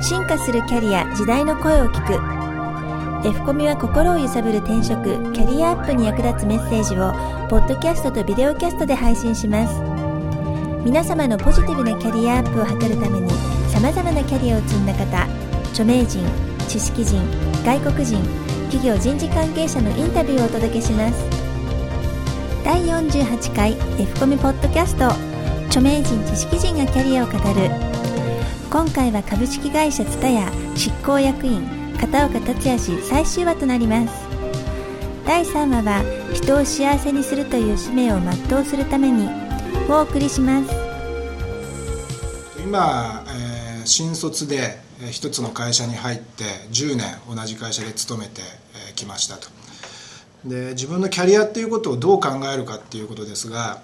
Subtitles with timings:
[0.00, 3.28] 進化するキャリア時代の声を聞く。
[3.28, 7.10] F コミは心を揺さぶる転職キャリアアップに役立つメッセージを
[7.48, 9.74] ポッドキャストとビデオキャストで配信します。
[10.84, 13.28] 皆様のポジティブなキャリアアップを図るために
[13.68, 15.24] 様々なキャリアを積んだ方
[15.70, 16.24] 著名人
[16.68, 17.20] 知識人
[17.64, 18.22] 外国人
[18.70, 21.24] 企業人事関係者のインタビューをお届けします。
[22.64, 25.08] 第48回 F コミポッドキャスト
[25.66, 27.87] 著名人知識人がキャリアを語る
[28.70, 31.66] 今回は株式会社蔦屋執行役員
[31.98, 34.28] 片岡達也氏最終話となります。
[35.26, 36.02] 第3話は
[36.34, 39.28] 人を幸せにするという使命を全うするために
[39.88, 40.70] お送りします。
[42.62, 44.78] 今、えー新卒で
[45.10, 48.42] 一つの会社に入って10年同じ会社で勤めて
[48.94, 49.48] きましたと。
[50.44, 53.80] で自分のキャリアっていうことをどう考えるかっていうことですが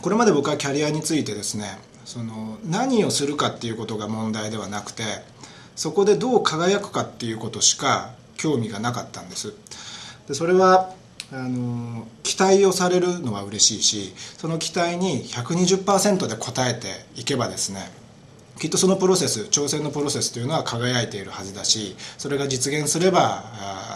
[0.00, 5.02] これまで僕はキャリアについてですねその何をするかっていうことが問題ではなくて
[5.76, 9.52] そこでどう輝くかっていうことしか興味がなかったんです。
[10.26, 10.94] でそれは
[11.30, 16.86] あの期待をされるのは嬉しいしその期待に120%で応えて
[17.20, 17.90] いけばですね
[18.58, 23.44] きっとそのプロセス挑戦のプロセスというのは輝いているはずだしそれが実現すれば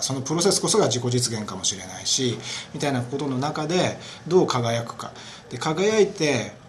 [0.02, 2.36] そのプロセスこそが自己実現かもしれないし
[2.74, 3.96] みたいなことの中で
[4.28, 5.12] どう輝くか。
[5.48, 6.60] で輝いて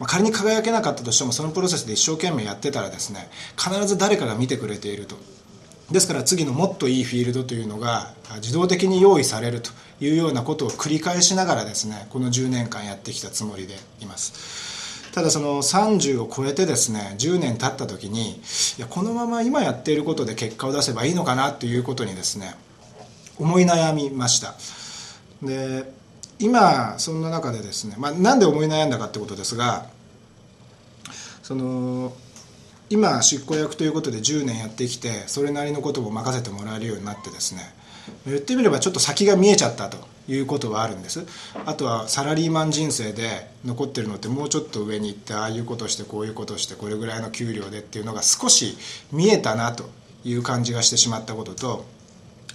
[0.00, 5.16] まあ仮に輝けなかったとしてもそのプロセスで一生懸命やってたらですね必ず誰かが見てくれていると。
[5.92, 15.12] ですから次のもっといいフィールドというのが自動的に用意されるというようなことを繰り返しながらですねこの10年間やってきたつもりでいます。
[15.12, 18.40] ただその30を超えてですね10年経った時にい
[18.78, 22.54] やこのまま今やっていることで結果を出せばいいのかなということにですね
[23.36, 24.54] 思い悩みました。
[25.42, 25.99] で
[26.40, 29.86] 今そんな中でですね、まあ、なんで思い悩んだかってことですが
[31.42, 32.12] その
[32.88, 37.60] 今執行役ということで10年やってきてそれなりのことを任せてもらえるようになってですね
[38.26, 41.26] 言ってみればちょっと先が見えちゃったということはあるんです。
[41.66, 48.76] あとはサラリーマン人生で残ってるのってもうちょっと上に行ってああいうことしてこういうことしてこれぐらいの給料でっていうのが少し
[49.12, 49.90] 見えたなと
[50.24, 51.84] いう感じがしてしまったことと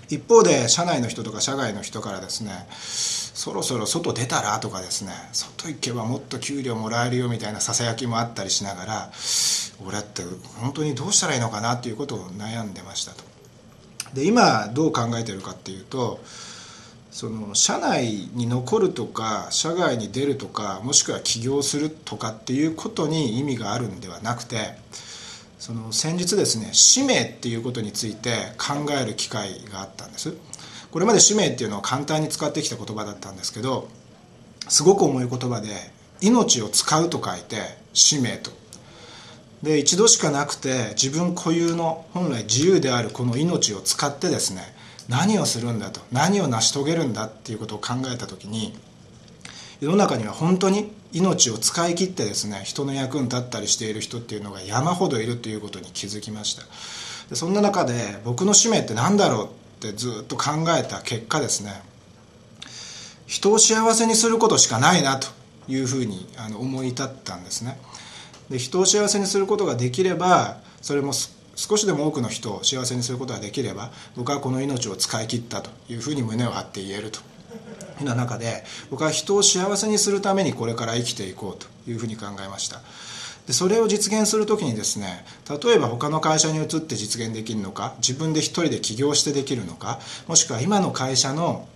[0.10, 4.60] 一方で社内の人とか社外の人からですねそろそろ外出たら？
[4.60, 9.12] とかですね外行けばもっと給料もらえるよみたいなささやきもあったりしながら
[9.86, 10.24] 俺って
[10.60, 11.74] 本当にどうしたらいいのかな？
[11.74, 13.24] っていうことを悩んでましたと。
[14.14, 16.20] で今どう考えてるかっていうと
[17.12, 24.76] その社内に残るとか社外に出るとかもしくは起業するとかっていうことに意味があるんではなくて
[25.60, 30.34] その先日ですね使命っていうことについて考える機会があったんです。
[30.92, 33.90] これまで使命っていうのは簡単に使ってきた言葉だったんですけど
[34.70, 35.68] すごく重い言葉で
[36.22, 37.58] 命を使うと書いて
[37.94, 38.52] 使命と。
[39.62, 44.62] で一度しかなくて自分固有の本来自由であるこの命を使ってですね
[45.10, 48.74] 何をするんだと何を成し遂げるんだっていうことを考えた時に
[49.86, 56.64] 世の中には本当に命を使い切ってですね人の役に立ったりしている人っていうのが山ほどいるということに気づきました。
[57.30, 61.72] でそんな中で僕の使命って何だろうってずっと考えた結果ですね
[63.28, 65.28] 人を幸せにすることしかないなと
[65.68, 67.78] いうふうにあの思い立ったんですね。
[68.50, 77.35] で人を幸せにすることができればそれも少しでも多くの人を幸せにすることができれば僕はこの命を使い切ったというふうに胸を張って言えると。
[78.00, 82.82] いうような中で僕は人を幸せにするためにこれから生きていこうというふうに考えました。
[83.48, 91.68] でそれを実現する時にですね例えば他の会社に移って実現できるのか自分で一人で起業してできるのかもしくは今の会社の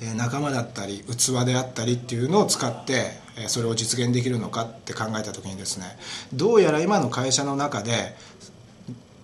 [0.00, 5.86] え仲間だったり器であったりっていうのを使ってえそれを実現できるのかって考えた時にですね
[6.32, 8.16] どうやら今の会社の中で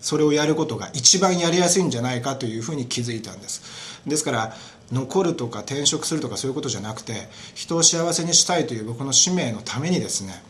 [0.05, 4.03] それをやることが一番やりやすいんじゃないかというふうに気づいたんです。
[4.07, 4.55] ですから
[4.93, 10.43] 残るとか転職するとかそういうことじゃなくて人を幸せにしたいという僕の使命のためにですね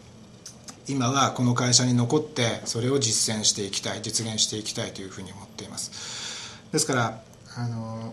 [0.88, 6.61] 今はこの会社に残ってそれを実践していきたい実現していきたいというふうに思っています。
[6.73, 7.23] ですから
[7.56, 8.12] あの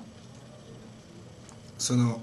[1.79, 2.21] その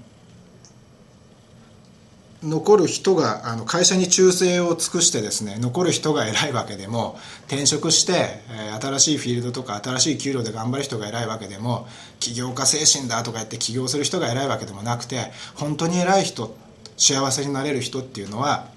[2.41, 8.13] 残る人があの会社に忠誠を尽くしてですね残る人が偉いわけでも転職して、
[8.49, 11.85] えー新しいフィールドとか新しい給料で頑張る人が偉いわけでも
[12.21, 16.55] 起業家精神だとか言って起業する人が偉いわけでもなくて本当に偉い人
[16.95, 18.67] 幸せになれる人っていうのは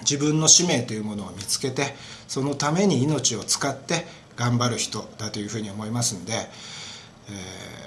[0.00, 1.94] 自分の使命というものを見つけて
[2.28, 4.04] そのために命を使って
[4.36, 7.86] 頑張る人だというふうに思いますんで、えー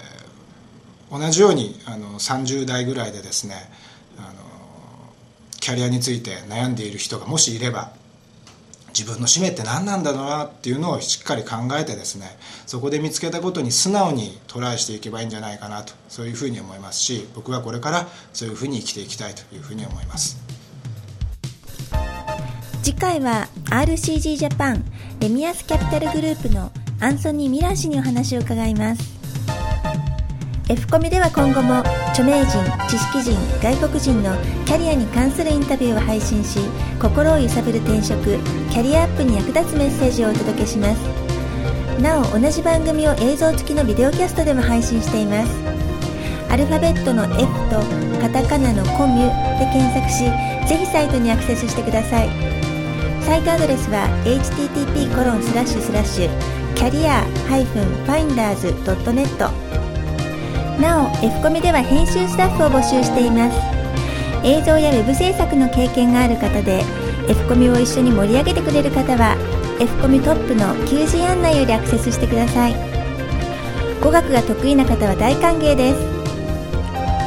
[1.11, 3.55] 同じようにあの30代ぐらいでですね
[5.69, 7.91] キャリアについて悩んでいる人がもしいれば
[8.87, 12.25] 自分の使命って何なんだろうなっていうのをしっかり考えてですね
[12.65, 20.41] そこで見つけたことに素直にトライしていけばいいんじゃないかなとそういうふうに思いますし僕はこれからそういうふうに生きていきたいというふうに思います。
[22.81, 24.83] 次回は RCG ジャパン
[25.19, 29.18] レミアスキャピタルグループのアンソニー・ミラー氏にお話を伺います。
[30.69, 31.79] F コミでは今後も
[32.13, 34.37] 著名人、知識人、外国人の
[34.67, 36.59] キャリアに関するインタビューを配信し
[37.01, 38.37] 心を揺さぶる転職、
[38.69, 40.99] キャリアアップに役立つメッセージをお届けします。
[41.99, 45.49] なお同じ番組を映像付きのビデオキャストでも配信しています。
[46.51, 47.33] アルファベットの F
[47.73, 47.81] と
[48.21, 49.27] カタカナのコミュ
[49.57, 50.25] で検索し
[50.69, 52.29] ぜひサイトにアクセスしてください。
[53.25, 56.29] サイトアドレスは http コロンスラッシュスラッシュ
[56.75, 57.23] キャリア
[58.05, 59.68] -finders.net
[60.79, 63.57] なお F コミでは編集スタッフを募集しています。
[64.43, 66.81] 映像やウェブ制作の経験がある方で
[67.27, 69.35] F コミを一緒に盛り上げてくれる方は
[69.79, 72.75] F コミトップの求人案内よりアクセスしてください。
[74.01, 75.99] 語学が得意な方は大歓迎です。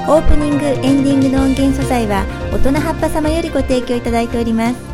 [0.09, 4.92] オープニングエンディングの音源素材は大人葉っぱ様よりご提供いただいております。